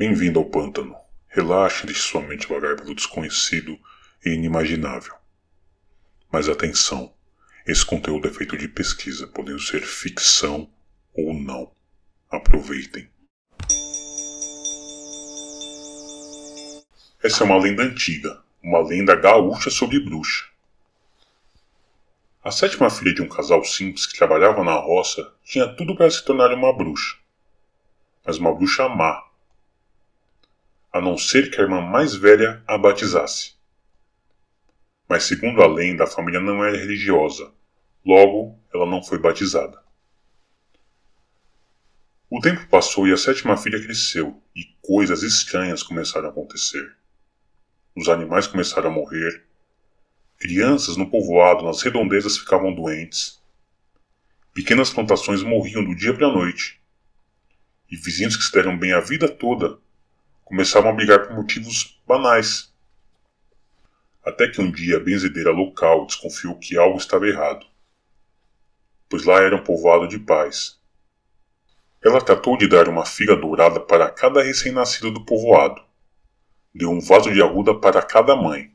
Bem-vindo 0.00 0.38
ao 0.38 0.46
pântano. 0.46 0.96
Relaxe 1.28 1.82
e 1.82 1.86
deixe 1.88 2.00
sua 2.00 2.22
mente 2.22 2.48
vagar 2.48 2.74
pelo 2.74 2.94
desconhecido 2.94 3.78
e 4.24 4.30
inimaginável. 4.30 5.12
Mas 6.32 6.48
atenção, 6.48 7.12
esse 7.66 7.84
conteúdo 7.84 8.26
é 8.26 8.32
feito 8.32 8.56
de 8.56 8.66
pesquisa, 8.66 9.26
podendo 9.26 9.60
ser 9.60 9.82
ficção 9.82 10.70
ou 11.12 11.34
não. 11.34 11.70
Aproveitem. 12.30 13.10
Essa 17.22 17.42
é 17.42 17.44
uma 17.44 17.58
lenda 17.58 17.82
antiga, 17.82 18.42
uma 18.62 18.80
lenda 18.80 19.14
gaúcha 19.14 19.68
sobre 19.68 20.00
bruxa. 20.00 20.46
A 22.42 22.50
sétima 22.50 22.88
filha 22.88 23.12
de 23.12 23.20
um 23.20 23.28
casal 23.28 23.62
simples 23.66 24.06
que 24.06 24.16
trabalhava 24.16 24.64
na 24.64 24.76
roça 24.76 25.30
tinha 25.44 25.68
tudo 25.68 25.94
para 25.94 26.10
se 26.10 26.24
tornar 26.24 26.54
uma 26.54 26.74
bruxa. 26.74 27.18
Mas 28.24 28.38
uma 28.38 28.54
bruxa 28.54 28.88
má. 28.88 29.28
A 30.92 31.00
não 31.00 31.16
ser 31.16 31.50
que 31.50 31.60
a 31.60 31.62
irmã 31.62 31.80
mais 31.80 32.14
velha 32.14 32.62
a 32.66 32.76
batizasse. 32.76 33.54
Mas 35.08 35.24
segundo 35.24 35.62
a 35.62 35.66
lenda, 35.66 36.04
a 36.04 36.06
família 36.06 36.40
não 36.40 36.64
era 36.64 36.76
religiosa, 36.76 37.52
logo 38.04 38.58
ela 38.74 38.86
não 38.86 39.02
foi 39.02 39.18
batizada. 39.18 39.80
O 42.28 42.40
tempo 42.40 42.66
passou 42.68 43.08
e 43.08 43.12
a 43.12 43.16
sétima 43.16 43.56
filha 43.56 43.82
cresceu, 43.82 44.40
e 44.54 44.64
coisas 44.80 45.22
estranhas 45.22 45.82
começaram 45.82 46.28
a 46.28 46.30
acontecer. 46.30 46.96
Os 47.96 48.08
animais 48.08 48.46
começaram 48.46 48.88
a 48.88 48.92
morrer, 48.92 49.44
crianças 50.38 50.96
no 50.96 51.10
povoado, 51.10 51.64
nas 51.64 51.82
redondezas, 51.82 52.38
ficavam 52.38 52.72
doentes, 52.72 53.40
pequenas 54.54 54.90
plantações 54.90 55.42
morriam 55.42 55.84
do 55.84 55.94
dia 55.94 56.14
para 56.14 56.28
a 56.28 56.32
noite, 56.32 56.80
e 57.90 57.96
vizinhos 57.96 58.36
que 58.36 58.44
se 58.44 58.52
deram 58.52 58.78
bem 58.78 58.92
a 58.92 59.00
vida 59.00 59.28
toda 59.28 59.78
começavam 60.50 60.90
a 60.90 60.92
brigar 60.92 61.28
por 61.28 61.36
motivos 61.36 62.02
banais. 62.04 62.74
Até 64.24 64.48
que 64.48 64.60
um 64.60 64.68
dia 64.68 64.96
a 64.96 65.00
benzedeira 65.00 65.52
local 65.52 66.06
desconfiou 66.06 66.58
que 66.58 66.76
algo 66.76 66.98
estava 66.98 67.28
errado, 67.28 67.64
pois 69.08 69.24
lá 69.24 69.40
era 69.40 69.54
um 69.54 69.62
povoado 69.62 70.08
de 70.08 70.18
paz. 70.18 70.76
Ela 72.04 72.20
tratou 72.20 72.56
de 72.58 72.66
dar 72.66 72.88
uma 72.88 73.06
figa 73.06 73.36
dourada 73.36 73.78
para 73.78 74.10
cada 74.10 74.42
recém-nascido 74.42 75.12
do 75.12 75.24
povoado. 75.24 75.80
Deu 76.74 76.90
um 76.90 77.00
vaso 77.00 77.32
de 77.32 77.40
arruda 77.40 77.72
para 77.78 78.02
cada 78.02 78.34
mãe. 78.34 78.74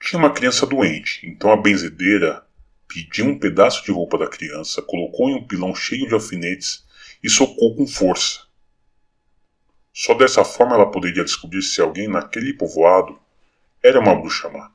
Tinha 0.00 0.18
uma 0.18 0.32
criança 0.32 0.66
doente, 0.66 1.28
então 1.28 1.52
a 1.52 1.56
benzedeira 1.58 2.42
pediu 2.88 3.26
um 3.26 3.38
pedaço 3.38 3.84
de 3.84 3.92
roupa 3.92 4.16
da 4.16 4.28
criança, 4.28 4.80
colocou 4.80 5.28
em 5.28 5.34
um 5.34 5.46
pilão 5.46 5.74
cheio 5.74 6.08
de 6.08 6.14
alfinetes 6.14 6.86
e 7.22 7.28
socou 7.28 7.76
com 7.76 7.86
força. 7.86 8.45
Só 9.98 10.12
dessa 10.12 10.44
forma 10.44 10.74
ela 10.74 10.90
poderia 10.90 11.24
descobrir 11.24 11.62
se 11.62 11.80
alguém 11.80 12.06
naquele 12.06 12.52
povoado 12.52 13.18
era 13.82 13.98
uma 13.98 14.14
bruxa 14.14 14.46
má. 14.50 14.70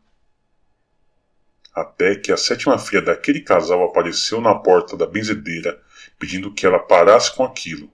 Até 1.72 2.16
que 2.16 2.32
a 2.32 2.38
sétima 2.38 2.80
filha 2.80 3.04
daquele 3.04 3.40
casal 3.40 3.84
apareceu 3.84 4.42
na 4.42 4.56
porta 4.56 4.98
da 4.98 5.06
benzedeira 5.06 5.80
pedindo 6.18 6.52
que 6.52 6.66
ela 6.66 6.80
parasse 6.80 7.36
com 7.36 7.44
aquilo, 7.44 7.88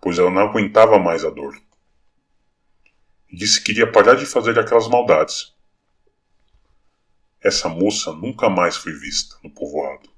pois 0.00 0.18
ela 0.18 0.32
não 0.32 0.42
aguentava 0.48 0.98
mais 0.98 1.24
a 1.24 1.30
dor. 1.30 1.56
E 3.30 3.36
disse 3.36 3.60
que 3.60 3.66
queria 3.66 3.92
parar 3.92 4.16
de 4.16 4.26
fazer 4.26 4.58
aquelas 4.58 4.88
maldades. 4.88 5.54
Essa 7.40 7.68
moça 7.68 8.12
nunca 8.12 8.50
mais 8.50 8.76
foi 8.76 8.92
vista 8.94 9.36
no 9.44 9.50
povoado. 9.50 10.10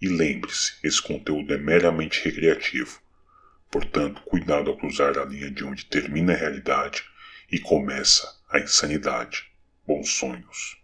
E 0.00 0.08
lembre-se, 0.08 0.72
esse 0.82 1.00
conteúdo 1.00 1.54
é 1.54 1.58
meramente 1.58 2.24
recreativo. 2.24 3.00
Portanto, 3.70 4.20
cuidado 4.22 4.70
ao 4.70 4.76
cruzar 4.76 5.16
a 5.18 5.24
linha 5.24 5.48
de 5.50 5.64
onde 5.64 5.84
termina 5.84 6.32
a 6.32 6.36
realidade 6.36 7.04
e 7.50 7.58
começa 7.60 8.26
a 8.50 8.58
insanidade. 8.58 9.44
Bons 9.86 10.08
sonhos. 10.08 10.77